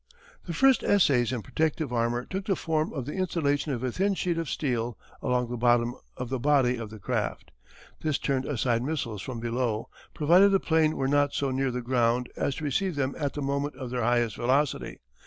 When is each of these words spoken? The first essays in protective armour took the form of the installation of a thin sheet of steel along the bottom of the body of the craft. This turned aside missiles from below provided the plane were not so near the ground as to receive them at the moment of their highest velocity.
The 0.47 0.53
first 0.53 0.81
essays 0.81 1.31
in 1.31 1.43
protective 1.43 1.93
armour 1.93 2.25
took 2.25 2.47
the 2.47 2.55
form 2.55 2.91
of 2.91 3.05
the 3.05 3.13
installation 3.13 3.71
of 3.71 3.83
a 3.83 3.91
thin 3.91 4.15
sheet 4.15 4.39
of 4.39 4.49
steel 4.49 4.97
along 5.21 5.47
the 5.51 5.57
bottom 5.57 5.93
of 6.17 6.29
the 6.29 6.39
body 6.39 6.75
of 6.75 6.89
the 6.89 6.97
craft. 6.97 7.51
This 8.01 8.17
turned 8.17 8.45
aside 8.45 8.81
missiles 8.81 9.21
from 9.21 9.39
below 9.39 9.89
provided 10.15 10.49
the 10.53 10.59
plane 10.59 10.97
were 10.97 11.07
not 11.07 11.35
so 11.35 11.51
near 11.51 11.69
the 11.69 11.83
ground 11.83 12.29
as 12.35 12.55
to 12.55 12.63
receive 12.63 12.95
them 12.95 13.13
at 13.19 13.33
the 13.35 13.43
moment 13.43 13.75
of 13.75 13.91
their 13.91 14.01
highest 14.01 14.37
velocity. 14.37 15.01